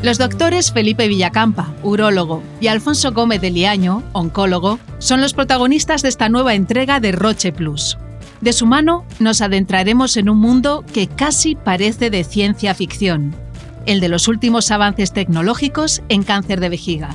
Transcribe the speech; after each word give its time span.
Los 0.00 0.16
doctores 0.16 0.70
Felipe 0.70 1.08
Villacampa, 1.08 1.74
urólogo, 1.82 2.40
y 2.60 2.68
Alfonso 2.68 3.10
Gómez 3.10 3.40
de 3.40 3.50
Liaño, 3.50 4.04
oncólogo, 4.12 4.78
son 4.98 5.20
los 5.20 5.34
protagonistas 5.34 6.02
de 6.02 6.08
esta 6.08 6.28
nueva 6.28 6.54
entrega 6.54 7.00
de 7.00 7.10
Roche 7.10 7.52
Plus. 7.52 7.98
De 8.40 8.52
su 8.52 8.64
mano 8.64 9.04
nos 9.18 9.40
adentraremos 9.40 10.16
en 10.16 10.28
un 10.28 10.38
mundo 10.38 10.84
que 10.92 11.08
casi 11.08 11.56
parece 11.56 12.10
de 12.10 12.22
ciencia 12.22 12.76
ficción, 12.76 13.34
el 13.86 13.98
de 13.98 14.08
los 14.08 14.28
últimos 14.28 14.70
avances 14.70 15.12
tecnológicos 15.12 16.00
en 16.08 16.22
cáncer 16.22 16.60
de 16.60 16.68
vejiga. 16.68 17.08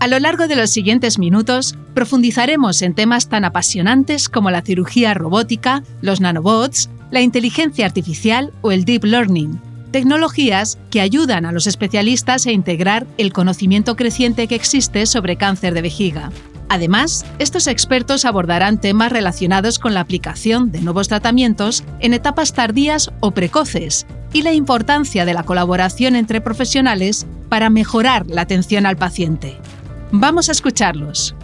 A 0.00 0.08
lo 0.08 0.18
largo 0.18 0.48
de 0.48 0.56
los 0.56 0.70
siguientes 0.70 1.20
minutos 1.20 1.76
profundizaremos 1.94 2.82
en 2.82 2.94
temas 2.94 3.28
tan 3.28 3.44
apasionantes 3.44 4.28
como 4.28 4.50
la 4.50 4.62
cirugía 4.62 5.14
robótica, 5.14 5.84
los 6.00 6.20
nanobots, 6.20 6.90
la 7.12 7.20
inteligencia 7.20 7.86
artificial 7.86 8.52
o 8.62 8.72
el 8.72 8.84
deep 8.84 9.04
learning, 9.04 9.60
tecnologías 9.96 10.76
que 10.90 11.00
ayudan 11.00 11.46
a 11.46 11.52
los 11.52 11.66
especialistas 11.66 12.46
a 12.46 12.52
integrar 12.52 13.06
el 13.16 13.32
conocimiento 13.32 13.96
creciente 13.96 14.46
que 14.46 14.54
existe 14.54 15.06
sobre 15.06 15.36
cáncer 15.36 15.72
de 15.72 15.80
vejiga. 15.80 16.30
Además, 16.68 17.24
estos 17.38 17.66
expertos 17.66 18.26
abordarán 18.26 18.78
temas 18.78 19.10
relacionados 19.10 19.78
con 19.78 19.94
la 19.94 20.00
aplicación 20.00 20.70
de 20.70 20.82
nuevos 20.82 21.08
tratamientos 21.08 21.82
en 22.00 22.12
etapas 22.12 22.52
tardías 22.52 23.10
o 23.20 23.30
precoces 23.30 24.06
y 24.34 24.42
la 24.42 24.52
importancia 24.52 25.24
de 25.24 25.32
la 25.32 25.44
colaboración 25.44 26.14
entre 26.14 26.42
profesionales 26.42 27.26
para 27.48 27.70
mejorar 27.70 28.26
la 28.26 28.42
atención 28.42 28.84
al 28.84 28.98
paciente. 28.98 29.56
Vamos 30.12 30.50
a 30.50 30.52
escucharlos. 30.52 31.34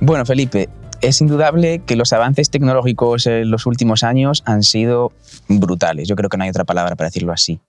Bueno, 0.00 0.26
Felipe, 0.26 0.68
es 1.00 1.22
indudable 1.22 1.80
que 1.86 1.96
los 1.96 2.12
avances 2.12 2.50
tecnológicos 2.50 3.26
en 3.26 3.50
los 3.50 3.64
últimos 3.64 4.02
años 4.02 4.42
han 4.44 4.62
sido 4.62 5.12
brutales. 5.48 6.06
Yo 6.06 6.16
creo 6.16 6.28
que 6.28 6.36
no 6.36 6.44
hay 6.44 6.50
otra 6.50 6.64
palabra 6.64 6.96
para 6.96 7.08
decirlo 7.08 7.32
así. 7.32 7.60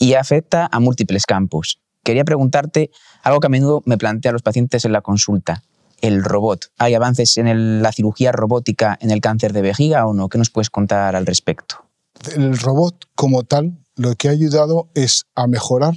Y 0.00 0.14
afecta 0.14 0.68
a 0.72 0.80
múltiples 0.80 1.26
campos. 1.26 1.78
Quería 2.02 2.24
preguntarte 2.24 2.90
algo 3.22 3.38
que 3.38 3.46
a 3.46 3.50
menudo 3.50 3.82
me 3.84 3.98
plantean 3.98 4.32
los 4.32 4.42
pacientes 4.42 4.84
en 4.84 4.92
la 4.92 5.02
consulta. 5.02 5.62
El 6.00 6.24
robot. 6.24 6.72
¿Hay 6.78 6.94
avances 6.94 7.36
en 7.36 7.82
la 7.82 7.92
cirugía 7.92 8.32
robótica 8.32 8.98
en 9.00 9.12
el 9.12 9.20
cáncer 9.20 9.52
de 9.52 9.62
vejiga 9.62 10.06
o 10.06 10.14
no? 10.14 10.28
¿Qué 10.28 10.38
nos 10.38 10.50
puedes 10.50 10.70
contar 10.70 11.14
al 11.14 11.26
respecto? 11.26 11.84
El 12.34 12.58
robot 12.58 13.06
como 13.14 13.44
tal 13.44 13.78
lo 13.96 14.14
que 14.14 14.28
ha 14.28 14.32
ayudado 14.32 14.88
es 14.94 15.26
a 15.34 15.46
mejorar 15.46 15.94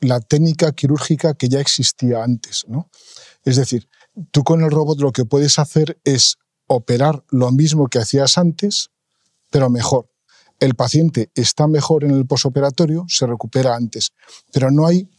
la 0.00 0.20
técnica 0.20 0.72
quirúrgica 0.72 1.34
que 1.34 1.48
ya 1.48 1.60
existía 1.60 2.24
antes. 2.24 2.64
¿no? 2.66 2.88
Es 3.44 3.56
decir, 3.56 3.88
tú 4.30 4.42
con 4.44 4.62
el 4.62 4.70
robot 4.70 5.00
lo 5.00 5.12
que 5.12 5.24
puedes 5.24 5.58
hacer 5.58 6.00
es 6.04 6.38
operar 6.66 7.24
lo 7.28 7.50
mismo 7.52 7.88
que 7.88 7.98
hacías 7.98 8.38
antes, 8.38 8.90
pero 9.50 9.68
mejor. 9.70 10.11
El 10.62 10.76
paciente 10.76 11.28
está 11.34 11.66
mejor 11.66 12.04
en 12.04 12.12
el 12.12 12.24
posoperatorio, 12.24 13.04
se 13.08 13.26
recupera 13.26 13.74
antes, 13.74 14.12
pero 14.52 14.70
no 14.70 14.86
hay 14.86 15.10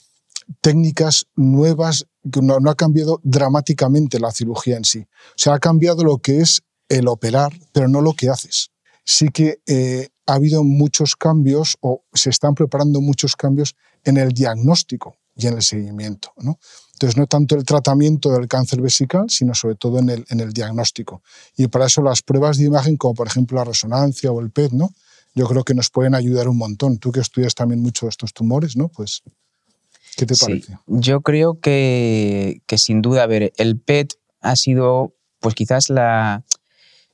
técnicas 0.61 1.25
nuevas, 1.35 2.05
no, 2.41 2.61
no 2.61 2.69
ha 2.69 2.75
cambiado 2.75 3.19
dramáticamente 3.23 4.21
la 4.21 4.31
cirugía 4.31 4.77
en 4.77 4.85
sí. 4.85 4.99
O 5.01 5.33
sea, 5.35 5.55
ha 5.55 5.59
cambiado 5.59 6.05
lo 6.05 6.19
que 6.19 6.39
es 6.39 6.61
el 6.87 7.09
operar, 7.09 7.51
pero 7.73 7.89
no 7.89 7.99
lo 7.99 8.13
que 8.13 8.29
haces. 8.29 8.71
Sí 9.03 9.31
que 9.33 9.59
eh, 9.67 10.07
ha 10.27 10.35
habido 10.35 10.63
muchos 10.63 11.17
cambios 11.17 11.75
o 11.81 12.05
se 12.13 12.29
están 12.29 12.55
preparando 12.55 13.01
muchos 13.01 13.35
cambios 13.35 13.75
en 14.05 14.15
el 14.15 14.31
diagnóstico 14.31 15.17
y 15.35 15.47
en 15.47 15.55
el 15.55 15.61
seguimiento. 15.61 16.31
¿no? 16.37 16.57
Entonces, 16.93 17.17
no 17.17 17.27
tanto 17.27 17.55
el 17.55 17.65
tratamiento 17.65 18.31
del 18.31 18.47
cáncer 18.47 18.79
vesical, 18.79 19.29
sino 19.29 19.53
sobre 19.53 19.75
todo 19.75 19.99
en 19.99 20.09
el, 20.09 20.25
en 20.29 20.39
el 20.39 20.53
diagnóstico. 20.53 21.21
Y 21.57 21.67
para 21.67 21.87
eso 21.87 22.01
las 22.01 22.21
pruebas 22.21 22.59
de 22.59 22.63
imagen, 22.63 22.95
como 22.95 23.13
por 23.13 23.27
ejemplo 23.27 23.57
la 23.57 23.65
resonancia 23.65 24.31
o 24.31 24.39
el 24.39 24.49
PET, 24.49 24.71
¿no? 24.71 24.91
Yo 25.33 25.47
creo 25.47 25.63
que 25.63 25.73
nos 25.73 25.89
pueden 25.89 26.15
ayudar 26.15 26.47
un 26.47 26.57
montón. 26.57 26.97
Tú 26.97 27.11
que 27.11 27.19
estudias 27.19 27.55
también 27.55 27.81
mucho 27.81 28.07
estos 28.07 28.33
tumores, 28.33 28.75
¿no? 28.75 28.89
Pues, 28.89 29.23
¿qué 30.15 30.25
te 30.25 30.35
parece? 30.35 30.77
yo 30.87 31.21
creo 31.21 31.59
que, 31.59 32.61
que 32.67 32.77
sin 32.77 33.01
duda, 33.01 33.23
a 33.23 33.27
ver, 33.27 33.53
el 33.57 33.79
PET 33.79 34.13
ha 34.41 34.55
sido, 34.55 35.15
pues 35.39 35.55
quizás 35.55 35.89
la, 35.89 36.43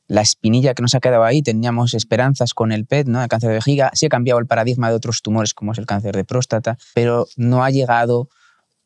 la 0.09 0.21
espinilla 0.21 0.73
que 0.73 0.81
nos 0.81 0.95
ha 0.95 0.99
quedado 0.99 1.23
ahí, 1.23 1.41
teníamos 1.41 1.93
esperanzas 1.93 2.53
con 2.53 2.71
el 2.71 2.85
PET, 2.85 3.07
¿no? 3.07 3.21
el 3.21 3.29
cáncer 3.29 3.49
de 3.49 3.55
vejiga, 3.55 3.91
sí 3.93 4.07
ha 4.07 4.09
cambiado 4.09 4.39
el 4.39 4.47
paradigma 4.47 4.89
de 4.89 4.95
otros 4.95 5.21
tumores 5.21 5.53
como 5.53 5.71
es 5.71 5.77
el 5.77 5.85
cáncer 5.85 6.15
de 6.15 6.25
próstata, 6.25 6.77
pero 6.95 7.27
no 7.37 7.63
ha 7.63 7.69
llegado 7.69 8.27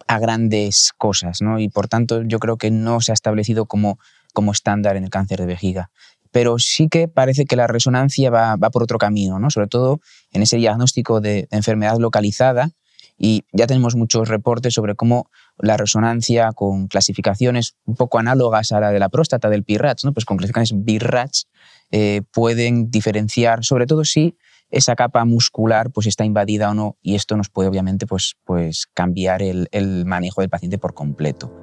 a 0.06 0.20
grandes 0.20 0.92
cosas, 0.98 1.42
¿no? 1.42 1.60
Y 1.60 1.70
por 1.70 1.88
tanto 1.88 2.24
yo 2.24 2.40
creo 2.40 2.58
que 2.58 2.72
no 2.72 3.00
se 3.00 3.12
ha 3.12 3.14
establecido 3.14 3.66
como, 3.68 4.00
como 4.34 4.52
estándar 4.52 4.98
en 4.98 5.06
el 5.06 5.10
cáncer 5.10 5.40
de 5.40 5.46
vejiga. 5.46 5.92
Pero 6.34 6.60
sí 6.60 6.90
que 6.90 7.08
parece 7.08 7.46
que 7.46 7.56
la 7.56 7.68
resonancia 7.68 8.30
va, 8.30 8.58
va 8.58 8.70
por 8.70 8.84
otro 8.84 8.98
camino, 8.98 9.40
¿no? 9.40 9.50
Sobre 9.50 9.68
todo 9.68 10.02
en 10.34 10.42
ese 10.42 10.58
diagnóstico 10.58 11.22
de 11.22 11.48
enfermedad 11.52 11.98
localizada, 11.98 12.72
y 13.18 13.46
ya 13.54 13.68
tenemos 13.68 13.96
muchos 13.96 14.28
reportes 14.28 14.74
sobre 14.74 14.96
cómo 14.96 15.30
la 15.58 15.78
resonancia 15.78 16.52
con 16.52 16.88
clasificaciones 16.88 17.76
un 17.86 17.96
poco 17.96 18.20
análogas 18.20 18.72
a 18.72 18.80
la 18.80 18.92
de 18.92 19.00
la 19.00 19.10
próstata 19.10 19.50
del 19.50 19.64
PIRATS, 19.64 20.06
¿no? 20.06 20.14
pues 20.14 20.26
con 20.26 20.38
clasificaciones 20.38 20.84
BIRATS, 20.84 21.48
eh, 21.92 22.22
pueden 22.32 22.90
diferenciar, 22.90 23.64
sobre 23.64 23.86
todo 23.86 24.04
si 24.04 24.36
esa 24.70 24.96
capa 24.96 25.24
muscular 25.26 25.92
pues, 25.92 26.08
está 26.08 26.26
invadida 26.26 26.72
o 26.72 26.74
no, 26.74 26.98
y 27.02 27.16
esto 27.16 27.38
nos 27.38 27.50
puede 27.50 27.70
obviamente 27.70 28.08
pues, 28.08 28.36
pues, 28.44 28.88
cambiar 28.94 29.44
el, 29.44 29.68
el 29.72 30.06
manejo 30.06 30.42
del 30.42 30.50
paciente 30.50 30.80
por 30.80 30.96
completo. 30.96 31.63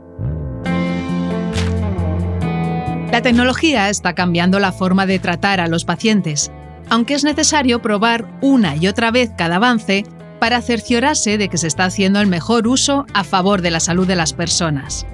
La 3.13 3.23
tecnología 3.23 3.91
está 3.91 4.15
cambiando 4.15 4.61
la 4.61 4.71
forma 4.71 5.05
de 5.05 5.19
tratar 5.19 5.59
a 5.59 5.67
los 5.67 5.85
pacientes. 5.85 6.53
Aunque 6.89 7.15
es 7.15 7.25
necesario 7.25 7.83
probar 7.83 8.39
una 8.41 8.77
y 8.77 8.87
otra 8.87 9.11
vez 9.11 9.33
cada 9.37 9.57
avance, 9.57 10.05
para 10.39 10.63
cerciorarse 10.63 11.37
de 11.37 11.49
que 11.49 11.59
se 11.59 11.67
está 11.67 11.85
haciendo 11.85 12.21
el 12.21 12.29
mejor 12.29 12.69
uso 12.69 13.07
a 13.13 13.25
favor 13.25 13.63
de 13.63 13.73
la 13.73 13.81
salud 13.81 14.07
de 14.07 14.15
las 14.15 14.33
personas. 14.33 15.07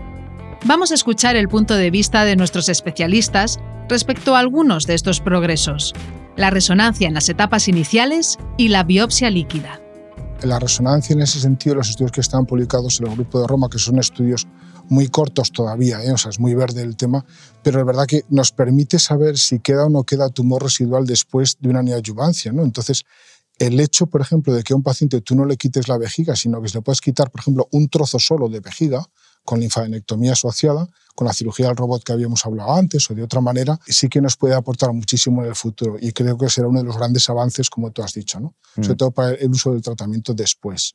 Vamos 0.66 0.90
a 0.90 0.94
escuchar 0.94 1.36
el 1.36 1.48
punto 1.48 1.74
de 1.74 1.90
vista 1.90 2.24
de 2.24 2.36
nuestros 2.36 2.68
especialistas 2.68 3.58
respecto 3.88 4.36
a 4.36 4.40
algunos 4.40 4.86
de 4.86 4.94
estos 4.94 5.20
progresos, 5.20 5.94
la 6.36 6.50
resonancia 6.50 7.08
en 7.08 7.14
las 7.14 7.28
etapas 7.30 7.66
iniciales 7.66 8.38
y 8.58 8.68
la 8.68 8.84
biopsia 8.84 9.30
líquida. 9.30 9.80
La 10.42 10.58
resonancia 10.58 11.14
en 11.14 11.22
ese 11.22 11.40
sentido, 11.40 11.76
los 11.76 11.88
estudios 11.88 12.12
que 12.12 12.20
están 12.20 12.44
publicados 12.44 13.00
en 13.00 13.06
el 13.06 13.14
Grupo 13.14 13.40
de 13.40 13.46
Roma, 13.46 13.68
que 13.70 13.78
son 13.78 13.98
estudios 13.98 14.46
muy 14.88 15.08
cortos 15.08 15.52
todavía, 15.52 16.02
¿eh? 16.02 16.12
o 16.12 16.18
sea, 16.18 16.30
es 16.30 16.38
muy 16.38 16.54
verde 16.54 16.82
el 16.82 16.96
tema, 16.96 17.24
pero 17.62 17.80
es 17.80 17.86
verdad 17.86 18.06
que 18.06 18.24
nos 18.28 18.52
permite 18.52 18.98
saber 18.98 19.38
si 19.38 19.60
queda 19.60 19.86
o 19.86 19.90
no 19.90 20.04
queda 20.04 20.28
tumor 20.30 20.62
residual 20.62 21.06
después 21.06 21.56
de 21.60 21.68
una 21.68 21.82
neoadyuvancia. 21.82 22.52
¿no? 22.52 22.62
Entonces, 22.62 23.04
el 23.58 23.80
hecho, 23.80 24.06
por 24.06 24.20
ejemplo, 24.20 24.52
de 24.52 24.62
que 24.62 24.72
a 24.72 24.76
un 24.76 24.82
paciente 24.82 25.20
tú 25.20 25.34
no 25.34 25.44
le 25.44 25.56
quites 25.56 25.88
la 25.88 25.98
vejiga, 25.98 26.36
sino 26.36 26.60
que 26.60 26.68
se 26.68 26.78
le 26.78 26.82
puedes 26.82 27.00
quitar, 27.00 27.30
por 27.30 27.40
ejemplo, 27.40 27.68
un 27.72 27.88
trozo 27.88 28.18
solo 28.18 28.48
de 28.48 28.60
vejiga 28.60 29.06
con 29.44 29.60
linfadenectomía 29.60 30.32
asociada, 30.32 30.86
con 31.14 31.26
la 31.26 31.32
cirugía 31.32 31.68
del 31.68 31.76
robot 31.76 32.02
que 32.04 32.12
habíamos 32.12 32.44
hablado 32.44 32.74
antes 32.74 33.10
o 33.10 33.14
de 33.14 33.22
otra 33.22 33.40
manera, 33.40 33.78
sí 33.86 34.08
que 34.08 34.20
nos 34.20 34.36
puede 34.36 34.54
aportar 34.54 34.92
muchísimo 34.92 35.42
en 35.42 35.48
el 35.48 35.54
futuro 35.54 35.96
y 35.98 36.12
creo 36.12 36.36
que 36.36 36.50
será 36.50 36.68
uno 36.68 36.80
de 36.80 36.84
los 36.84 36.96
grandes 36.98 37.30
avances, 37.30 37.70
como 37.70 37.90
tú 37.90 38.02
has 38.02 38.12
dicho, 38.12 38.38
¿no? 38.38 38.54
Mm. 38.76 38.82
sobre 38.82 38.96
todo 38.96 39.10
para 39.12 39.30
el 39.30 39.50
uso 39.50 39.72
del 39.72 39.80
tratamiento 39.80 40.34
después. 40.34 40.92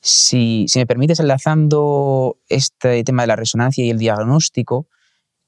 Si, 0.00 0.64
si 0.68 0.78
me 0.78 0.86
permites, 0.86 1.20
enlazando 1.20 2.38
este 2.48 3.04
tema 3.04 3.22
de 3.22 3.28
la 3.28 3.36
resonancia 3.36 3.84
y 3.84 3.90
el 3.90 3.98
diagnóstico, 3.98 4.88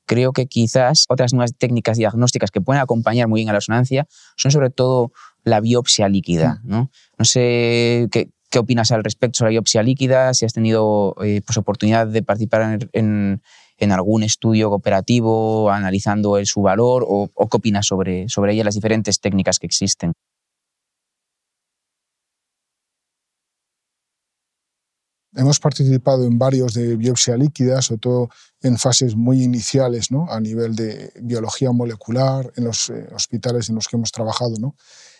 creo 0.06 0.32
que 0.32 0.46
quizás 0.46 1.06
otras 1.08 1.32
nuevas 1.32 1.54
técnicas 1.56 1.96
diagnósticas 1.96 2.50
que 2.50 2.60
pueden 2.60 2.82
acompañar 2.82 3.28
muy 3.28 3.40
bien 3.40 3.48
a 3.48 3.52
la 3.52 3.58
resonancia 3.58 4.06
son 4.36 4.50
sobre 4.50 4.70
todo 4.70 5.12
la 5.44 5.60
biopsia 5.60 6.08
líquida. 6.08 6.60
Mm. 6.64 6.68
¿no? 6.68 6.90
no 7.18 7.24
sé 7.24 8.08
qué, 8.10 8.30
qué, 8.50 8.58
opinas 8.58 8.92
al 8.92 9.04
respecto 9.04 9.38
sobre 9.38 9.50
la 9.50 9.54
biopsia 9.54 9.82
líquida, 9.82 10.34
si 10.34 10.44
has 10.44 10.52
tenido 10.52 11.16
eh, 11.22 11.40
pues, 11.44 11.56
oportunidad 11.56 12.06
de 12.06 12.22
participar 12.22 12.78
en, 12.92 13.42
en, 13.78 13.92
algún 13.92 14.22
estudio 14.22 14.68
cooperativo 14.68 15.70
analizando 15.70 16.36
el, 16.36 16.46
su 16.46 16.62
valor 16.62 17.04
o, 17.08 17.30
o 17.34 17.48
qué 17.48 17.56
opinas 17.56 17.86
sobre, 17.86 18.28
sobre 18.28 18.52
ella, 18.52 18.64
las 18.64 18.74
diferentes 18.74 19.18
técnicas 19.18 19.58
que 19.58 19.66
existen. 19.66 20.12
Hemos 25.34 25.58
participado 25.58 26.24
en 26.24 26.38
varios 26.38 26.74
de 26.74 26.96
biopsia 26.96 27.36
líquida, 27.36 27.80
sobre 27.80 28.00
todo 28.00 28.28
en 28.60 28.76
fases 28.78 29.16
muy 29.16 29.42
iniciales, 29.42 30.10
¿no? 30.10 30.30
a 30.30 30.40
nivel 30.40 30.76
de 30.76 31.12
biología 31.20 31.72
molecular, 31.72 32.52
en 32.56 32.64
los 32.64 32.90
eh, 32.90 33.08
hospitales 33.14 33.68
en 33.68 33.76
los 33.76 33.88
que 33.88 33.96
hemos 33.96 34.12
trabajado. 34.12 34.54
¿no? 34.58 34.76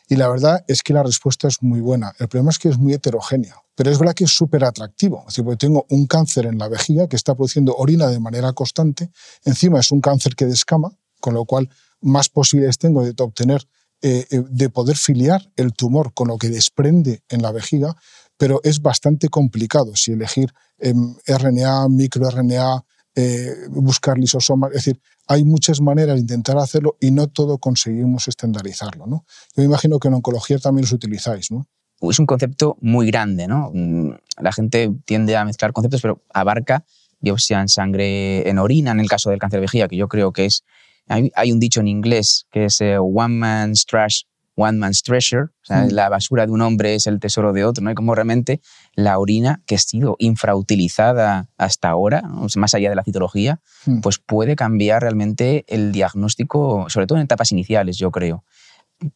Y 0.09 0.17
la 0.17 0.29
verdad 0.29 0.65
es 0.69 0.83
que 0.83 0.93
la 0.93 1.03
respuesta 1.03 1.49
es 1.49 1.63
muy 1.63 1.81
buena. 1.81 2.13
El 2.19 2.29
problema 2.29 2.51
es 2.51 2.59
que 2.59 2.69
es 2.69 2.79
muy 2.79 2.93
heterogénea. 2.93 3.57
Pero 3.75 3.91
es 3.91 3.99
verdad 3.99 4.15
que 4.15 4.25
es 4.25 4.31
súper 4.31 4.65
atractivo. 4.65 5.25
Es 5.27 5.37
porque 5.37 5.57
tengo 5.57 5.87
un 5.89 6.07
cáncer 6.07 6.47
en 6.47 6.59
la 6.59 6.69
vejiga 6.69 7.09
que 7.09 7.17
está 7.17 7.35
produciendo 7.35 7.75
orina 7.77 8.09
de 8.09 8.21
manera 8.21 8.53
constante. 8.53 9.11
Encima 9.45 9.81
es 9.81 9.91
un 9.91 10.03
cáncer 10.03 10.37
que 10.37 10.45
descama, 10.45 10.93
con 11.21 11.35
lo 11.35 11.47
cual 11.47 11.71
más 12.03 12.29
posibilidades 12.29 12.79
tengo 12.79 13.03
de 13.05 13.15
obtener, 13.23 13.67
eh, 14.03 14.27
eh, 14.31 14.43
de 14.51 14.69
poder 14.69 14.97
filiar 14.97 15.51
el 15.57 15.73
tumor 15.73 16.13
con 16.13 16.29
lo 16.29 16.37
que 16.37 16.51
desprende 16.51 17.23
en 17.29 17.41
la 17.41 17.53
vejiga, 17.53 17.97
pero 18.43 18.61
es 18.65 18.83
bastante 18.83 19.29
complicado 19.29 19.95
si 19.95 20.11
elegir 20.11 20.53
em, 20.81 21.15
RNA, 21.29 21.89
microRNA, 21.89 22.85
eh, 23.15 23.55
buscar 23.71 24.19
lisosomas. 24.19 24.71
Es 24.71 24.79
decir, 24.79 25.01
hay 25.29 25.45
muchas 25.45 25.81
maneras 25.81 26.17
de 26.17 26.23
intentar 26.23 26.59
hacerlo 26.59 26.97
y 27.01 27.13
no 27.13 27.29
todo 27.29 27.59
conseguimos 27.59 28.27
estandarizarlo. 28.27 29.07
¿no? 29.07 29.25
Yo 29.57 29.63
imagino 29.63 30.01
que 30.01 30.09
en 30.09 30.15
oncología 30.15 30.59
también 30.59 30.83
los 30.83 30.93
utilizáis. 30.93 31.53
¿no? 31.53 31.69
Es 32.01 32.19
un 32.19 32.27
concepto 32.27 32.77
muy 32.81 33.07
grande. 33.07 33.47
¿no? 33.47 33.71
Mm, 33.73 34.11
la 34.41 34.51
gente 34.51 34.91
tiende 35.05 35.37
a 35.37 35.45
mezclar 35.45 35.73
conceptos, 35.73 36.03
pero 36.03 36.25
abarca 36.35 36.85
biopsia 37.21 37.61
en 37.61 37.69
sangre, 37.69 38.49
en 38.51 38.59
orina, 38.59 38.91
en 38.91 38.99
el 38.99 39.09
caso 39.09 39.31
del 39.31 39.39
cáncer 39.39 39.59
de 39.59 39.67
vejiga, 39.67 39.87
que 39.87 39.97
yo 39.97 40.09
creo 40.09 40.33
que 40.33 40.47
es... 40.47 40.65
Hay, 41.07 41.53
un 41.53 41.61
dicho 41.61 41.79
en 41.79 41.87
inglés 41.87 42.47
que 42.51 42.65
es 42.65 42.81
eh, 42.81 42.99
one 42.99 43.37
man's 43.37 43.87
trash 43.87 44.23
one 44.55 44.79
man's 44.79 45.03
treasure, 45.03 45.45
o 45.45 45.65
sea, 45.65 45.85
mm. 45.85 45.91
la 45.93 46.09
basura 46.09 46.47
de 46.47 46.53
un 46.53 46.61
hombre 46.61 46.95
es 46.95 47.07
el 47.07 47.21
tesoro 47.21 47.53
de 47.53 47.65
otro, 47.65 47.83
¿no? 47.83 47.91
Y 47.91 47.95
como 47.95 48.15
realmente 48.15 48.61
la 48.95 49.19
orina, 49.19 49.63
que 49.67 49.77
ha 49.77 49.79
sido 49.79 50.17
infrautilizada 50.19 51.49
hasta 51.57 51.89
ahora, 51.89 52.23
más 52.57 52.75
allá 52.75 52.91
de 52.91 52.97
la 52.97 53.05
citología, 53.05 53.61
mm. 53.87 54.01
pues 54.01 54.19
puede 54.19 54.57
cambiar 54.57 55.03
realmente 55.03 55.65
el 55.69 55.93
diagnóstico, 55.93 56.87
sobre 56.89 57.07
todo 57.07 57.19
en 57.19 57.25
etapas 57.25 57.53
iniciales, 57.53 57.97
yo 57.97 58.11
creo. 58.11 58.45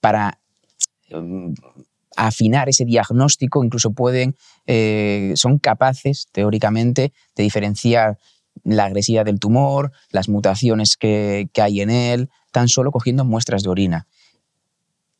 Para 0.00 0.40
mm, 1.10 1.52
afinar 2.16 2.68
ese 2.68 2.84
diagnóstico, 2.84 3.62
incluso 3.62 3.92
pueden, 3.92 4.36
eh, 4.66 5.32
son 5.36 5.58
capaces, 5.58 6.28
teóricamente, 6.32 7.12
de 7.34 7.42
diferenciar 7.42 8.18
la 8.64 8.86
agresividad 8.86 9.26
del 9.26 9.38
tumor, 9.38 9.92
las 10.10 10.30
mutaciones 10.30 10.96
que, 10.96 11.50
que 11.52 11.60
hay 11.60 11.82
en 11.82 11.90
él, 11.90 12.30
tan 12.52 12.68
solo 12.68 12.90
cogiendo 12.90 13.26
muestras 13.26 13.62
de 13.62 13.68
orina. 13.68 14.06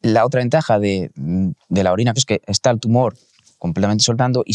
La 0.07 0.25
otra 0.25 0.39
ventaja 0.39 0.79
de, 0.79 1.11
la 1.69 1.93
orina 1.93 2.13
es 2.15 2.25
que 2.25 2.41
está 2.47 2.71
el 2.71 2.79
tumor 2.79 3.17
completamente 3.59 4.05
soltando 4.05 4.45
y 4.47 4.55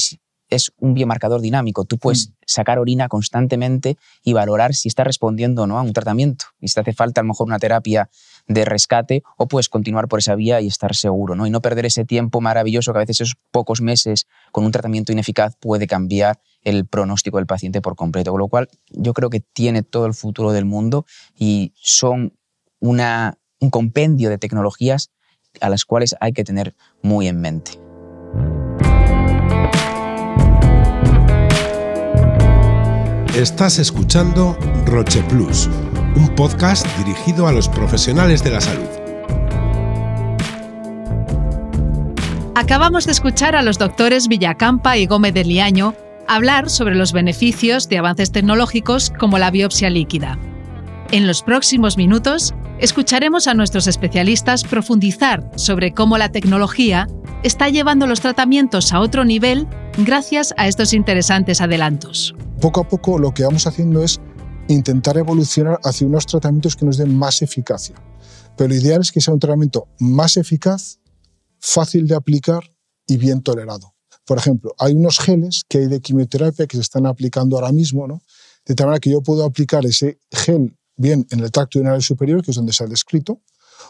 es 0.50 0.72
un 0.78 0.94
biomarcador 0.94 1.42
dinámico. 1.42 1.84
Tú 1.84 1.98
puedes 1.98 2.30
mm. 2.30 2.34
sacar 2.46 2.80
orina 2.80 3.10
constantemente 3.10 3.98
y 4.24 4.32
valorar 4.32 4.74
si 4.74 4.88
está 4.88 5.04
respondiendo 5.04 5.64
o 5.64 5.68
no 5.68 5.78
a 5.78 5.82
un 5.82 5.92
tratamiento. 5.92 6.46
Y 6.62 6.70
si 6.70 6.76
te 6.76 6.80
hace 6.80 6.94
falta 6.94 7.20
a 7.20 7.26
lo 7.26 7.30
mejor 7.30 7.48
una 7.48 7.60
terapia 7.60 8.10
de 8.48 8.64
rescate 8.64 9.24
o 9.36 9.50
puedes 9.50 9.68
continuar 9.68 10.08
por 10.08 10.20
esa 10.20 10.36
vía 10.36 10.62
y 10.62 10.68
estar 10.68 10.96
seguro. 10.96 11.36
¿no? 11.36 11.46
Y 11.46 11.50
no 11.50 11.62
perder 11.62 11.86
ese 11.86 12.06
tiempo 12.06 12.40
maravilloso 12.40 12.94
que 12.94 13.00
a 13.00 13.02
veces 13.02 13.20
esos 13.20 13.36
pocos 13.52 13.82
meses 13.82 14.28
con 14.54 14.64
un 14.64 14.72
tratamiento 14.72 15.12
ineficaz 15.12 15.58
puede 15.60 15.86
cambiar 15.86 16.40
el 16.62 16.86
pronóstico 16.86 17.40
del 17.40 17.46
paciente 17.46 17.82
por 17.82 17.98
completo. 17.98 18.32
Con 18.32 18.40
lo 18.40 18.48
cual 18.48 18.70
yo 18.90 19.14
creo 19.14 19.30
que 19.30 19.42
tiene 19.42 19.84
todo 19.84 20.06
el 20.06 20.14
futuro 20.14 20.54
del 20.54 20.64
mundo 20.64 21.06
y 21.38 21.74
son 21.76 22.38
una, 22.80 23.38
un 23.60 23.70
compendio 23.70 24.30
de 24.30 24.38
tecnologías 24.38 25.12
a 25.60 25.70
las 25.70 25.86
cuales 25.86 26.16
hay 26.20 26.34
que 26.34 26.44
tener 26.44 26.74
muy 27.02 27.28
en 27.28 27.42
mente. 27.42 27.72
Estás 33.36 33.80
escuchando 33.80 34.58
Roche 34.86 35.24
Plus, 35.24 35.70
un 36.16 36.36
podcast 36.36 36.86
dirigido 36.98 37.48
a 37.48 37.54
los 37.54 37.70
profesionales 37.70 38.44
de 38.44 38.52
la 38.52 38.62
salud. 38.62 38.90
Acabamos 42.56 43.06
de 43.06 43.14
escuchar 43.14 43.56
a 43.56 43.62
los 43.62 43.78
doctores 43.78 44.28
Villacampa 44.28 44.98
y 44.98 45.06
Gómez 45.06 45.34
de 45.34 45.46
Liaño 45.46 45.96
hablar 46.28 46.70
sobre 46.70 46.96
los 46.96 47.14
beneficios 47.14 47.90
de 47.90 47.98
avances 47.98 48.32
tecnológicos 48.32 49.12
como 49.18 49.38
la 49.38 49.50
biopsia 49.50 49.90
líquida. 49.90 50.38
En 51.12 51.28
los 51.28 51.42
próximos 51.42 51.98
minutos 51.98 52.54
escucharemos 52.82 53.48
a 53.48 53.54
nuestros 53.54 53.88
especialistas 53.88 54.64
profundizar 54.64 55.50
sobre 55.56 55.94
cómo 55.94 56.18
la 56.18 56.32
tecnología 56.32 57.08
está 57.44 57.70
llevando 57.70 58.08
los 58.08 58.22
tratamientos 58.22 58.92
a 58.92 59.00
otro 59.00 59.24
nivel 59.24 59.68
gracias 60.00 60.54
a 60.58 60.68
estos 60.68 60.94
interesantes 60.94 61.62
adelantos. 61.62 62.34
Poco 62.60 62.82
a 62.82 62.88
poco 62.88 63.20
lo 63.20 63.34
que 63.34 63.44
vamos 63.44 63.68
haciendo 63.68 64.04
es 64.04 64.20
intentar 64.68 65.18
evolucionar 65.18 65.80
hacia 65.84 66.08
unos 66.08 66.26
tratamientos 66.26 66.76
que 66.76 66.86
nos 66.86 66.98
den 66.98 67.16
más 67.16 67.42
eficacia. 67.44 67.96
Pero 68.58 68.70
lo 68.70 68.76
ideal 68.76 69.02
es 69.02 69.12
que 69.12 69.22
sea 69.22 69.34
un 69.34 69.40
tratamiento 69.40 69.88
más 70.00 70.38
eficaz, 70.38 71.00
fácil 71.60 72.08
de 72.08 72.16
aplicar 72.16 72.64
y 73.06 73.18
bien 73.18 73.42
tolerado. 73.42 73.94
Por 74.26 74.40
ejemplo, 74.40 74.74
hay 74.80 74.94
unos 74.94 75.20
geles 75.20 75.64
que 75.68 75.80
hay 75.80 75.88
de 75.88 76.00
quimioterapia 76.00 76.66
que 76.66 76.78
se 76.78 76.82
están 76.82 77.06
aplicando 77.06 77.58
ahora 77.58 77.72
mismo, 77.72 78.22
de 78.66 78.76
tal 78.76 78.88
manera 78.88 79.00
que 79.00 79.12
yo 79.12 79.22
puedo 79.22 79.44
aplicar 79.44 79.86
ese 79.86 80.20
gel 80.32 80.76
bien 81.02 81.28
en 81.32 81.40
el 81.40 81.52
tracto 81.52 81.80
urinario 81.80 82.02
superior, 82.02 82.44
que 82.44 82.52
es 82.52 82.58
donde 82.58 82.74
se 82.74 82.84
ha 82.84 82.88
descrito, 82.88 83.42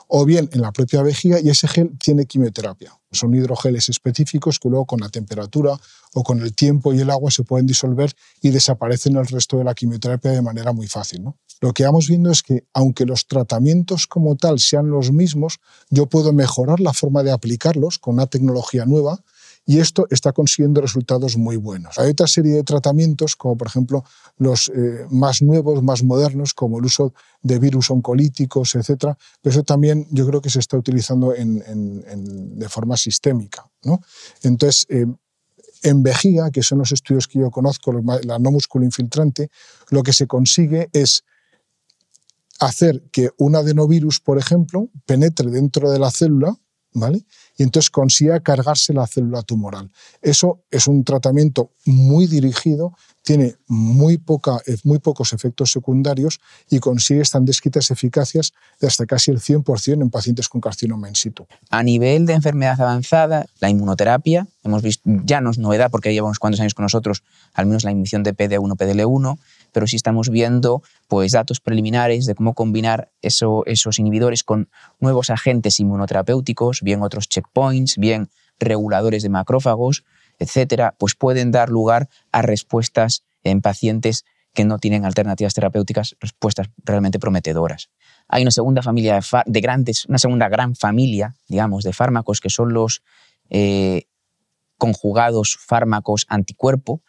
o 0.08 0.26
bien 0.26 0.50
en 0.54 0.62
la 0.62 0.72
propia 0.72 1.04
vejiga 1.04 1.40
y 1.40 1.50
ese 1.50 1.68
gel 1.68 1.98
tiene 1.98 2.26
quimioterapia. 2.26 2.98
Son 3.12 3.34
hidrogeles 3.34 3.90
específicos 3.90 4.60
que 4.60 4.70
luego 4.70 4.86
con 4.86 5.02
la 5.02 5.10
temperatura 5.10 5.78
o 6.14 6.24
con 6.24 6.42
el 6.42 6.54
tiempo 6.54 6.94
y 6.94 7.00
el 7.00 7.10
agua 7.10 7.30
se 7.32 7.44
pueden 7.44 7.68
disolver 7.68 8.14
y 8.42 8.50
desaparecen 8.50 9.18
el 9.18 9.28
resto 9.28 9.58
de 9.58 9.66
la 9.66 9.74
quimioterapia 9.74 10.32
de 10.32 10.42
manera 10.42 10.72
muy 10.72 10.88
fácil. 10.88 11.24
Lo 11.60 11.74
que 11.74 11.84
vamos 11.84 12.08
viendo 12.08 12.32
es 12.32 12.42
que 12.42 12.66
aunque 12.74 13.06
los 13.06 13.28
tratamientos 13.28 14.08
como 14.08 14.36
tal 14.36 14.60
sean 14.60 14.90
los 14.90 15.12
mismos, 15.12 15.60
yo 15.90 16.08
puedo 16.08 16.34
mejorar 16.34 16.80
la 16.80 16.94
forma 16.94 17.22
de 17.24 17.32
aplicarlos 17.32 18.00
con 18.00 18.16
una 18.16 18.28
tecnología 18.28 18.86
nueva 18.86 19.24
y 19.66 19.80
esto 19.80 20.08
está 20.10 20.32
consiguiendo 20.32 20.82
resultados 20.82 21.38
muy 21.38 21.56
buenos. 21.56 22.00
Hay 22.00 22.12
otra 22.12 22.28
serie 22.28 22.54
de 22.54 22.64
tratamientos, 22.64 23.36
como 23.36 23.56
por 23.58 23.68
ejemplo 23.68 24.04
los 24.38 24.70
eh, 24.70 25.06
más 25.10 25.42
nuevos, 25.42 25.84
más 25.84 26.04
modernos, 26.04 26.54
como 26.54 26.80
el 26.80 26.86
uso 26.86 27.14
de 27.42 27.60
virus 27.60 27.92
oncolíticos, 27.92 28.76
etc. 28.76 29.16
Pero 29.42 29.54
eso 29.54 29.64
también 29.64 30.08
yo 30.12 30.26
creo 30.28 30.42
que 30.42 30.50
se 30.50 30.60
está 30.60 30.78
utilizando 30.78 31.32
de 31.32 32.70
forma 32.70 32.98
sistémica. 32.98 33.70
¿no? 33.84 34.02
Entonces, 34.42 34.86
eh, 34.90 35.06
en 35.84 36.04
vejiga, 36.04 36.52
que 36.52 36.64
son 36.64 36.80
los 36.80 36.92
estudios 36.92 37.28
que 37.28 37.40
yo 37.40 37.50
conozco, 37.50 37.94
la 38.24 38.40
no 38.40 38.52
músculo 38.52 38.86
infiltrante, 38.86 39.50
lo 39.90 40.04
que 40.04 40.14
se 40.14 40.28
consigue 40.28 40.90
es 40.94 41.24
hacer 42.60 43.04
que 43.12 43.32
un 43.38 43.56
adenovirus, 43.56 44.20
por 44.20 44.38
ejemplo, 44.38 44.90
penetre 45.06 45.50
dentro 45.50 45.92
de 45.92 45.98
la 45.98 46.12
célula, 46.12 46.56
¿vale? 46.94 47.26
Y 47.62 47.64
entonces 47.64 47.92
consiga 47.92 48.40
cargarse 48.40 48.92
la 48.92 49.06
célula 49.06 49.44
tumoral. 49.44 49.92
Eso 50.20 50.64
es 50.72 50.88
un 50.88 51.04
tratamiento 51.04 51.70
muy 51.86 52.26
dirigido, 52.26 52.96
tiene 53.22 53.54
muy, 53.68 54.18
poca, 54.18 54.58
eh, 54.66 54.78
muy 54.84 54.98
pocos 54.98 55.32
efectos 55.32 55.72
secundarios 55.72 56.40
y 56.72 56.80
consigue 56.80 57.22
tan 57.32 57.46
descritas 57.46 57.92
eficacias 57.92 58.54
de 58.80 58.88
hasta 58.88 59.06
casi 59.06 59.30
el 59.30 59.40
100% 59.40 60.02
en 60.02 60.10
pacientes 60.10 60.50
con 60.50 60.60
carcinoma 60.60 61.08
in 61.08 61.14
situ. 61.14 61.46
A 61.70 61.84
nivel 61.84 62.26
de 62.26 62.34
enfermedad 62.34 62.82
avanzada, 62.82 63.46
la 63.60 63.70
inmunoterapia, 63.70 64.48
hemos 64.64 64.82
visto, 64.82 65.04
ya 65.06 65.40
no 65.40 65.52
es 65.52 65.60
novedad 65.60 65.92
porque 65.92 66.14
lleva 66.14 66.26
unos 66.26 66.40
cuantos 66.40 66.62
años 66.62 66.74
con 66.74 66.82
nosotros, 66.84 67.24
al 67.54 67.68
menos 67.68 67.84
la 67.84 67.92
inhibición 67.92 68.24
de 68.24 68.36
PD1, 68.36 68.76
PDL1, 68.76 69.38
pero 69.72 69.88
sí 69.88 69.96
estamos 69.96 70.30
viendo 70.30 70.82
pues, 71.08 71.32
datos 71.32 71.60
preliminares 71.60 72.26
de 72.26 72.36
cómo 72.36 72.54
combinar 72.54 73.12
esos 73.22 74.00
inhibidores 74.00 74.44
con 74.44 74.70
nuevos 75.00 75.30
agentes 75.30 75.80
inmunoterapéuticos, 75.80 76.82
bien 76.82 77.02
otros 77.02 77.30
checkpoints, 77.30 77.51
bien 77.98 78.30
reguladores 78.60 79.24
de 79.24 79.30
macrófagos, 79.30 80.04
etcétera, 80.40 80.96
pues 80.98 81.16
pueden 81.16 81.52
dar 81.52 81.70
lugar 81.70 82.10
a 82.32 82.42
respuestas 82.42 83.24
en 83.44 83.62
pacientes 83.62 84.26
que 84.54 84.66
no 84.66 84.80
tienen 84.80 85.06
alternativas 85.06 85.54
terapéuticas, 85.54 86.16
respuestas 86.20 86.70
realmente 86.84 87.20
prometedoras. 87.20 87.90
Hay 88.28 88.42
una 88.42 88.52
segunda 88.52 88.82
familia 88.82 89.20
de, 89.46 89.62
grandes, 89.62 90.06
una 90.06 90.18
segunda 90.18 90.50
gran 90.50 90.76
familia, 90.76 91.36
digamos, 91.48 91.84
de 91.84 91.94
fármacos 91.94 92.42
que 92.42 92.50
son 92.50 92.74
los 92.74 93.02
eh, 93.50 94.08
conjugados 94.78 95.58
fármacos 95.60 96.26
anticuerpo, 96.28 97.02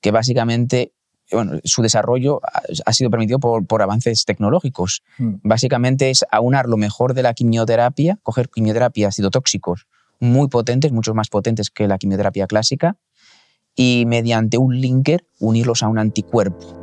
que 0.00 0.10
básicamente 0.10 0.94
bueno, 1.30 1.58
su 1.64 1.82
desarrollo 1.82 2.40
ha 2.84 2.92
sido 2.92 3.10
permitido 3.10 3.38
por, 3.38 3.82
avances 3.82 4.24
tecnológicos. 4.24 5.02
Mm. 5.18 5.34
Básicamente 5.42 6.10
es 6.10 6.24
aunar 6.30 6.66
lo 6.66 6.76
mejor 6.76 7.14
de 7.14 7.22
la 7.22 7.34
quimioterapia, 7.34 8.18
coger 8.22 8.48
quimioterapias 8.48 9.16
citotóxicos 9.16 9.86
muy 10.20 10.48
potentes, 10.48 10.92
mucho 10.92 11.14
más 11.14 11.28
potentes 11.28 11.70
que 11.70 11.86
la 11.86 11.98
quimioterapia 11.98 12.46
clásica, 12.46 12.96
y 13.74 14.04
mediante 14.06 14.58
un 14.58 14.80
linker 14.80 15.24
unirlos 15.38 15.82
a 15.82 15.88
un 15.88 15.98
anticuerpo. 15.98 16.74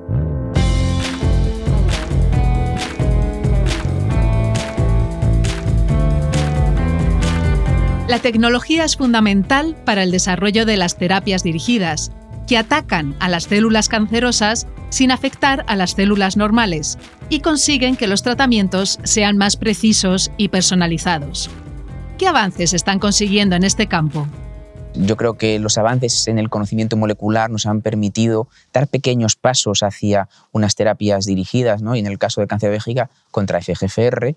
La 8.08 8.20
tecnología 8.20 8.86
es 8.86 8.96
fundamental 8.96 9.76
para 9.84 10.04
el 10.04 10.12
desarrollo 10.12 10.66
de 10.66 10.78
las 10.78 10.96
terapias 10.96 11.44
dirigidas, 11.44 12.12
que 12.48 12.58
atacan 12.58 13.16
a 13.20 13.30
las 13.30 13.46
células 13.46 13.90
cancerosas 13.90 14.68
sin 14.90 15.12
afectar 15.12 15.66
a 15.68 15.76
las 15.76 15.92
células 15.92 16.38
normales, 16.38 16.98
y 17.30 17.40
consiguen 17.40 17.96
que 17.96 18.08
los 18.08 18.24
tratamientos 18.24 19.00
sean 19.04 19.38
más 19.38 19.58
precisos 19.58 20.32
y 20.38 20.50
personalizados. 20.50 21.50
¿Qué 22.18 22.28
avances 22.28 22.74
están 22.74 23.00
consiguiendo 23.00 23.56
en 23.56 23.64
este 23.64 23.88
campo? 23.88 24.28
Yo 24.94 25.18
creo 25.18 25.34
que 25.34 25.60
los 25.60 25.78
avances 25.78 26.28
en 26.30 26.40
el 26.40 26.50
conocimiento 26.50 26.96
molecular 26.96 27.50
nos 27.50 27.66
han 27.66 27.82
permitido 27.82 28.48
dar 28.72 28.88
pequeños 28.88 29.36
pasos 29.36 29.84
hacia 29.84 30.30
unas 30.54 30.76
terapias 30.76 31.26
dirigidas, 31.26 31.82
¿no? 31.82 31.96
y 31.96 32.00
en 32.00 32.08
el 32.08 32.18
caso 32.18 32.40
de 32.40 32.48
cáncer 32.48 32.70
de 32.70 32.78
vejiga, 32.78 33.10
contra 33.32 33.60
FGFR, 33.60 34.36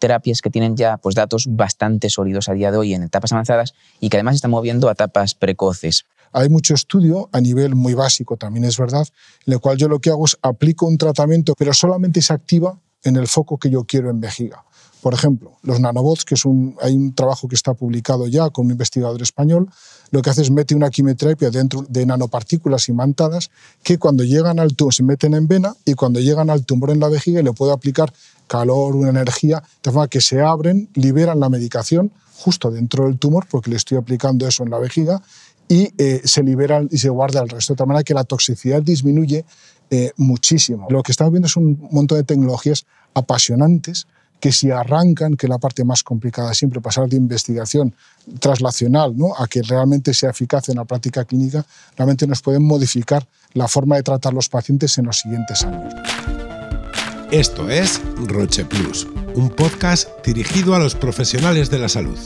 terapias 0.00 0.42
que 0.42 0.50
tienen 0.50 0.76
ya 0.76 0.96
pues, 0.96 1.14
datos 1.14 1.46
bastante 1.48 2.10
sólidos 2.10 2.48
a 2.48 2.54
día 2.54 2.72
de 2.72 2.78
hoy 2.78 2.94
en 2.94 3.04
etapas 3.04 3.32
avanzadas 3.32 3.74
y 4.00 4.08
que 4.08 4.16
además 4.16 4.34
están 4.34 4.50
moviendo 4.50 4.88
a 4.88 4.92
etapas 4.92 5.34
precoces. 5.34 6.06
Hay 6.32 6.48
mucho 6.48 6.74
estudio 6.74 7.28
a 7.32 7.40
nivel 7.40 7.74
muy 7.74 7.94
básico, 7.94 8.36
también 8.36 8.64
es 8.64 8.78
verdad, 8.78 9.06
en 9.46 9.52
el 9.52 9.60
cual 9.60 9.76
yo 9.76 9.88
lo 9.88 10.00
que 10.00 10.10
hago 10.10 10.24
es 10.24 10.36
aplico 10.42 10.86
un 10.86 10.98
tratamiento, 10.98 11.54
pero 11.56 11.72
solamente 11.72 12.22
se 12.22 12.32
activa 12.32 12.78
en 13.02 13.16
el 13.16 13.28
foco 13.28 13.58
que 13.58 13.70
yo 13.70 13.84
quiero 13.84 14.10
en 14.10 14.20
vejiga. 14.20 14.64
Por 15.02 15.14
ejemplo, 15.14 15.52
los 15.62 15.80
nanobots, 15.80 16.24
que 16.24 16.34
es 16.34 16.44
un, 16.44 16.76
hay 16.80 16.94
un 16.94 17.14
trabajo 17.14 17.48
que 17.48 17.54
está 17.54 17.74
publicado 17.74 18.26
ya 18.26 18.50
con 18.50 18.66
un 18.66 18.72
investigador 18.72 19.20
español, 19.22 19.68
lo 20.10 20.22
que 20.22 20.30
hace 20.30 20.42
es 20.42 20.50
mete 20.50 20.74
una 20.74 20.90
quimioterapia 20.90 21.50
dentro 21.50 21.84
de 21.88 22.04
nanopartículas 22.04 22.88
imantadas 22.88 23.50
que 23.82 23.98
cuando 23.98 24.24
llegan 24.24 24.58
al 24.58 24.74
tumor 24.74 24.92
se 24.92 25.02
meten 25.02 25.34
en 25.34 25.46
vena 25.46 25.74
y 25.84 25.94
cuando 25.94 26.20
llegan 26.20 26.50
al 26.50 26.64
tumor 26.64 26.90
en 26.90 27.00
la 27.00 27.08
vejiga 27.08 27.42
le 27.42 27.52
puedo 27.52 27.72
aplicar 27.72 28.12
calor, 28.46 28.96
una 28.96 29.10
energía, 29.10 29.62
de 29.82 29.90
forma 29.90 30.08
que 30.08 30.20
se 30.20 30.40
abren, 30.40 30.88
liberan 30.94 31.38
la 31.38 31.48
medicación 31.48 32.12
justo 32.34 32.70
dentro 32.70 33.04
del 33.04 33.18
tumor, 33.18 33.46
porque 33.50 33.70
le 33.70 33.76
estoy 33.76 33.98
aplicando 33.98 34.46
eso 34.48 34.64
en 34.64 34.70
la 34.70 34.78
vejiga, 34.78 35.22
y 35.68 35.92
eh, 35.98 36.20
se 36.24 36.42
libera 36.42 36.82
y 36.90 36.98
se 36.98 37.10
guarda 37.10 37.42
el 37.42 37.48
resto. 37.48 37.74
De 37.74 37.76
tal 37.76 37.86
manera 37.86 38.02
que 38.02 38.14
la 38.14 38.24
toxicidad 38.24 38.82
disminuye 38.82 39.44
eh, 39.90 40.10
muchísimo. 40.16 40.88
Lo 40.90 41.02
que 41.02 41.12
estamos 41.12 41.32
viendo 41.32 41.46
es 41.46 41.56
un 41.56 41.88
montón 41.92 42.18
de 42.18 42.24
tecnologías 42.24 42.86
apasionantes 43.14 44.06
que 44.40 44.52
si 44.52 44.70
arrancan, 44.70 45.36
que 45.36 45.46
es 45.46 45.50
la 45.50 45.58
parte 45.58 45.84
más 45.84 46.02
complicada 46.02 46.52
siempre, 46.54 46.80
pasar 46.80 47.08
de 47.08 47.16
investigación 47.16 47.94
traslacional 48.40 49.16
¿no? 49.16 49.34
a 49.36 49.46
que 49.46 49.62
realmente 49.62 50.14
sea 50.14 50.30
eficaz 50.30 50.68
en 50.68 50.76
la 50.76 50.84
práctica 50.84 51.24
clínica, 51.24 51.64
realmente 51.96 52.26
nos 52.26 52.42
pueden 52.42 52.64
modificar 52.64 53.26
la 53.52 53.68
forma 53.68 53.96
de 53.96 54.02
tratar 54.02 54.32
los 54.32 54.48
pacientes 54.48 54.96
en 54.98 55.06
los 55.06 55.18
siguientes 55.18 55.62
años. 55.64 55.94
Esto 57.30 57.70
es 57.70 58.00
Roche 58.26 58.64
Plus, 58.64 59.06
un 59.36 59.50
podcast 59.50 60.08
dirigido 60.24 60.74
a 60.74 60.80
los 60.80 60.96
profesionales 60.96 61.70
de 61.70 61.78
la 61.78 61.88
salud. 61.88 62.18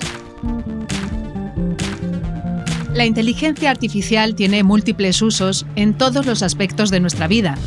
La 2.95 3.05
inteligencia 3.05 3.71
artificial 3.71 4.37
tiene 4.37 4.63
múltiples 4.63 5.21
usos 5.21 5.67
en 5.75 5.99
todos 5.99 6.27
los 6.27 6.43
aspectos 6.43 6.91
de 6.91 7.01
nuestra 7.01 7.27
vida, 7.27 7.59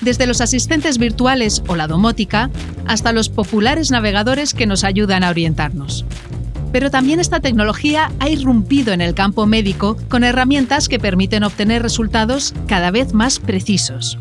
desde 0.00 0.26
los 0.26 0.40
asistentes 0.40 0.98
virtuales 0.98 1.62
o 1.68 1.76
la 1.76 1.86
domótica 1.86 2.50
hasta 2.86 3.12
los 3.12 3.28
populares 3.28 3.90
navegadores 3.90 4.54
que 4.54 4.66
nos 4.66 4.84
ayudan 4.84 5.24
a 5.24 5.30
orientarnos. 5.30 6.04
Pero 6.72 6.90
también 6.90 7.20
esta 7.20 7.40
tecnología 7.40 8.10
ha 8.18 8.28
irrumpido 8.30 8.92
en 8.92 9.02
el 9.02 9.14
campo 9.14 9.46
médico 9.46 9.96
con 10.08 10.24
herramientas 10.24 10.88
que 10.88 10.98
permiten 10.98 11.44
obtener 11.44 11.82
resultados 11.82 12.54
cada 12.66 12.90
vez 12.90 13.12
más 13.12 13.38
precisos. 13.38 14.18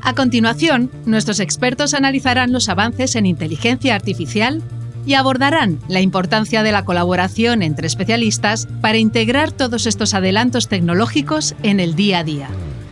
A 0.00 0.14
continuación, 0.14 0.90
nuestros 1.04 1.40
expertos 1.40 1.92
analizarán 1.92 2.52
los 2.52 2.68
avances 2.68 3.16
en 3.16 3.26
inteligencia 3.26 3.94
artificial 3.94 4.62
y 5.04 5.14
abordarán 5.14 5.78
la 5.88 6.00
importancia 6.00 6.62
de 6.62 6.72
la 6.72 6.84
colaboración 6.84 7.62
entre 7.62 7.86
especialistas 7.86 8.68
para 8.80 8.98
integrar 8.98 9.52
todos 9.52 9.86
estos 9.86 10.14
adelantos 10.14 10.68
tecnológicos 10.68 11.54
en 11.62 11.80
el 11.80 11.94
día 11.94 12.20
a 12.20 12.24
día. 12.24 12.48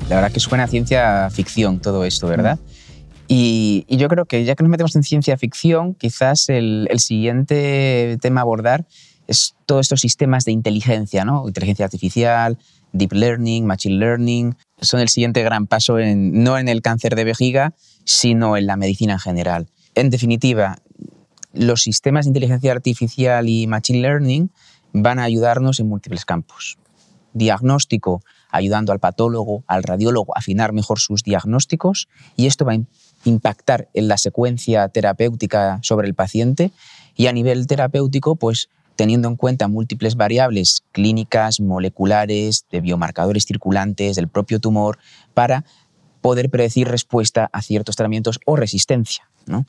La 0.09 0.17
verdad 0.17 0.33
que 0.33 0.41
suena 0.41 0.65
a 0.65 0.69
ciencia 0.69 1.31
ficción 1.31 1.81
todo 1.81 2.05
esto, 2.05 2.27
¿verdad? 2.27 2.59
Y, 3.27 3.87
yo 3.89 4.09
creo 4.09 4.27
que 4.27 4.45
ya 4.45 4.55
que 4.55 4.63
nos 4.63 4.71
metemos 4.71 4.95
en 4.97 5.03
ciencia 5.03 5.37
ficción, 5.39 5.95
quizás 5.95 6.49
el, 6.49 6.89
siguiente 6.99 8.19
tema 8.21 8.41
a 8.41 8.43
abordar 8.43 8.87
es 9.27 9.55
todos 9.65 9.87
estos 9.87 10.03
sistemas 10.03 10.45
de 10.45 10.53
inteligencia, 10.53 11.25
¿no? 11.25 11.47
Inteligencia 11.47 11.87
artificial, 11.87 12.59
deep 12.93 13.13
learning, 13.13 13.67
machine 13.67 13.97
learning, 13.97 14.57
son 14.81 15.01
el 15.01 15.09
siguiente 15.09 15.43
gran 15.43 15.67
paso 15.67 15.99
en, 15.99 16.45
no 16.45 16.59
en 16.59 16.69
el 16.69 16.83
cáncer 16.83 17.15
de 17.15 17.25
vejiga, 17.25 17.73
sino 18.05 18.59
en 18.59 18.67
la 18.67 18.77
medicina 18.77 19.15
en 19.15 19.21
general. 19.21 19.69
En 19.95 20.11
definitiva, 20.11 20.79
los 21.55 21.83
sistemas 21.83 22.27
de 22.27 22.31
inteligencia 22.31 22.73
artificial 22.73 23.49
y 23.49 23.67
machine 23.67 24.01
learning 24.01 24.51
van 24.93 25.19
a 25.19 25.25
ayudarnos 25.25 25.81
en 25.81 25.89
múltiples 25.89 26.27
campos. 26.27 26.77
Diagnóstico, 27.33 28.23
ayudando 28.55 28.93
al 28.93 29.01
patólogo, 29.01 29.65
al 29.67 29.83
radiólogo 29.83 30.35
a 30.35 30.39
afinar 30.39 30.73
mejor 30.73 31.01
sus 31.01 31.23
diagnósticos 31.23 32.09
y 32.37 32.47
esto 32.47 32.65
va 32.65 32.73
a 32.73 32.81
impactar 33.25 33.89
en 33.95 34.09
la 34.09 34.17
secuencia 34.17 34.89
terapéutica 34.89 35.81
sobre 35.83 36.07
el 36.07 36.15
paciente 36.15 36.71
y 37.17 37.27
a 37.27 37.33
nivel 37.33 37.67
terapéutico, 37.67 38.37
pues 38.37 38.69
teniendo 38.97 39.29
en 39.29 39.37
cuenta 39.37 39.67
múltiples 39.67 40.15
variables 40.15 40.85
clínicas, 40.93 41.61
moleculares, 41.61 42.67
de 42.71 42.81
biomarcadores 42.81 43.45
circulantes 43.45 44.15
del 44.15 44.29
propio 44.29 44.61
tumor, 44.61 44.99
para 45.35 45.65
poder 46.21 46.49
predecir 46.49 46.89
respuesta 46.89 47.51
a 47.53 47.61
ciertos 47.61 47.97
tratamientos 47.97 48.39
o 48.47 48.57
resistencia. 48.57 49.29
¿no? 49.47 49.67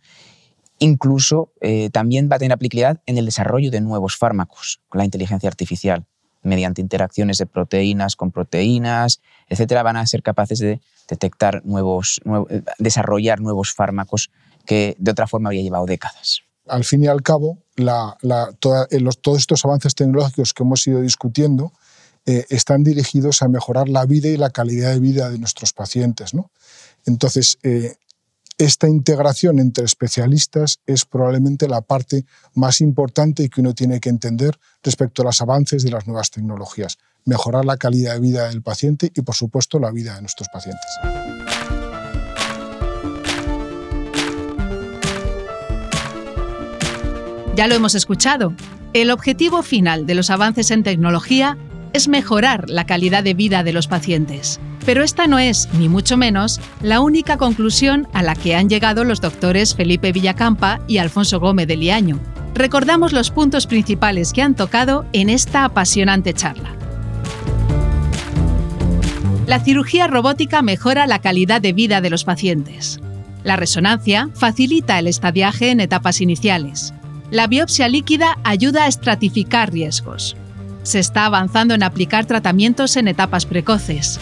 Incluso 0.78 1.52
eh, 1.60 1.90
también 1.90 2.30
va 2.32 2.36
a 2.36 2.40
tener 2.40 2.54
aplicabilidad 2.54 3.02
en 3.08 3.18
el 3.18 3.26
desarrollo 3.26 3.72
de 3.72 3.82
nuevos 3.82 4.16
fármacos 4.16 4.82
con 4.90 5.00
la 5.00 5.06
inteligencia 5.06 5.50
artificial, 5.50 6.06
mediante 6.46 6.82
interacciones 6.82 7.38
de 7.38 7.46
proteínas 7.46 8.16
con 8.16 8.32
proteínas, 8.32 9.20
etcétera, 9.50 9.84
van 9.84 9.98
a 9.98 10.08
ser 10.08 10.24
capaces 10.24 10.60
de 10.60 10.80
detectar 11.10 11.66
nuevos, 11.66 12.22
eh, 12.50 12.62
desarrollar 12.80 13.42
nuevos 13.42 13.74
fármacos 13.74 14.32
que 14.66 14.96
de 14.98 15.12
otra 15.12 15.28
forma 15.28 15.50
habría 15.50 15.64
llevado 15.64 15.86
décadas. 15.86 16.42
Al 16.68 16.84
fin 16.84 17.04
y 17.04 17.08
al 17.08 17.22
cabo, 17.22 17.58
eh, 17.78 17.86
todos 18.60 19.38
estos 19.38 19.66
avances 19.66 19.94
tecnológicos 19.94 20.54
que 20.54 20.64
hemos 20.64 20.86
ido 20.88 21.02
discutiendo 21.02 21.74
están 22.26 22.84
dirigidos 22.84 23.44
a 23.44 23.48
mejorar 23.48 23.88
la 23.88 24.04
vida 24.08 24.30
y 24.30 24.38
la 24.38 24.50
calidad 24.50 24.94
de 24.94 25.00
vida 25.00 25.30
de 25.30 25.38
nuestros 25.38 25.74
pacientes. 25.74 26.34
¿no? 26.34 26.50
Entonces, 27.06 27.60
esta 28.58 28.88
integración 28.88 29.60
entre 29.60 29.84
especialistas 29.84 30.80
es 30.86 31.04
probablemente 31.04 31.68
la 31.68 31.82
parte 31.82 32.26
más 32.54 32.80
importante 32.80 33.50
que 33.50 33.60
uno 33.60 33.74
tiene 33.74 34.00
que 34.00 34.08
entender 34.08 34.58
respecto 34.82 35.22
a 35.22 35.26
los 35.26 35.42
avances 35.42 35.84
de 35.84 35.92
las 35.92 36.08
nuevas 36.08 36.32
tecnologías. 36.32 36.98
Mejorar 37.26 37.66
la 37.66 37.76
calidad 37.76 38.14
de 38.14 38.22
vida 38.22 38.48
del 38.48 38.62
paciente 38.62 39.12
y, 39.14 39.22
por 39.24 39.36
supuesto, 39.36 39.78
la 39.78 39.92
vida 39.92 40.16
de 40.16 40.22
nuestros 40.22 40.48
pacientes. 40.50 40.86
Ya 47.58 47.68
lo 47.68 47.76
hemos 47.76 47.96
escuchado. 47.96 48.54
El 48.94 49.12
objetivo 49.12 49.64
final 49.64 50.06
de 50.06 50.16
los 50.16 50.30
avances 50.30 50.72
en 50.72 50.84
tecnología 50.84 51.58
es 51.96 52.10
mejorar 52.10 52.70
la 52.70 52.86
calidad 52.86 53.24
de 53.24 53.34
vida 53.34 53.64
de 53.64 53.72
los 53.72 53.88
pacientes. 53.88 54.60
Pero 54.86 55.02
esta 55.02 55.28
no 55.28 55.40
es, 55.40 55.70
ni 55.80 55.88
mucho 55.88 56.18
menos, 56.18 56.60
la 56.82 57.00
única 57.00 57.38
conclusión 57.38 58.06
a 58.12 58.22
la 58.22 58.36
que 58.36 58.54
han 58.54 58.68
llegado 58.68 59.06
los 59.06 59.22
doctores 59.22 59.76
Felipe 59.76 60.12
Villacampa 60.12 60.82
y 60.90 60.98
Alfonso 60.98 61.40
Gómez 61.40 61.70
de 61.70 61.78
Liaño. 61.78 62.20
Recordamos 62.54 63.14
los 63.14 63.32
puntos 63.32 63.66
principales 63.66 64.34
que 64.34 64.42
han 64.42 64.56
tocado 64.56 65.06
en 65.14 65.30
esta 65.30 65.64
apasionante 65.64 66.34
charla. 66.34 66.76
La 69.48 69.62
cirugía 69.62 70.08
robótica 70.08 70.62
mejora 70.62 71.08
la 71.08 71.20
calidad 71.20 71.62
de 71.62 71.72
vida 71.72 72.02
de 72.02 72.10
los 72.10 72.26
pacientes. 72.26 73.00
La 73.46 73.56
resonancia 73.56 74.30
facilita 74.34 75.00
el 75.00 75.08
estadiaje 75.08 75.70
en 75.70 75.80
etapas 75.80 76.20
iniciales. 76.20 76.94
La 77.32 77.48
biopsia 77.48 77.88
líquida 77.88 78.38
ayuda 78.44 78.84
a 78.84 78.88
estratificar 78.88 79.72
riesgos. 79.72 80.36
Se 80.86 81.00
está 81.00 81.26
avanzando 81.26 81.74
en 81.74 81.82
aplicar 81.82 82.28
tratamientos 82.28 82.96
en 82.96 83.08
etapas 83.08 83.48
precoces. 83.48 84.20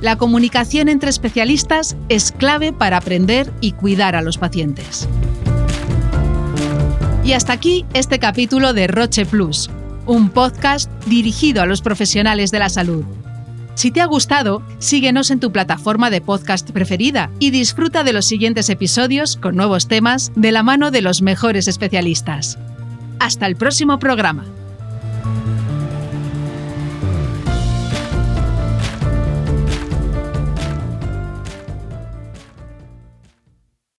La 0.00 0.16
comunicación 0.16 0.88
entre 0.88 1.10
especialistas 1.10 1.94
es 2.08 2.32
clave 2.32 2.72
para 2.72 2.96
aprender 2.96 3.52
y 3.60 3.72
cuidar 3.72 4.16
a 4.16 4.22
los 4.22 4.38
pacientes. 4.38 5.06
Y 7.22 7.34
hasta 7.34 7.52
aquí 7.52 7.84
este 7.92 8.18
capítulo 8.18 8.72
de 8.72 8.86
Roche 8.86 9.26
Plus, 9.26 9.68
un 10.06 10.30
podcast 10.30 10.90
dirigido 11.04 11.60
a 11.60 11.66
los 11.66 11.82
profesionales 11.82 12.50
de 12.50 12.60
la 12.60 12.70
salud. 12.70 13.04
Si 13.74 13.90
te 13.90 14.00
ha 14.00 14.06
gustado, 14.06 14.62
síguenos 14.78 15.30
en 15.30 15.38
tu 15.38 15.52
plataforma 15.52 16.08
de 16.08 16.22
podcast 16.22 16.70
preferida 16.70 17.30
y 17.38 17.50
disfruta 17.50 18.04
de 18.04 18.14
los 18.14 18.24
siguientes 18.24 18.70
episodios 18.70 19.36
con 19.36 19.54
nuevos 19.54 19.86
temas 19.86 20.32
de 20.34 20.50
la 20.50 20.62
mano 20.62 20.90
de 20.90 21.02
los 21.02 21.20
mejores 21.20 21.68
especialistas. 21.68 22.58
Hasta 23.18 23.46
el 23.46 23.56
próximo 23.56 23.98
programa. 23.98 24.46